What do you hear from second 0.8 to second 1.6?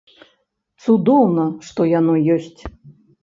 Цудоўна,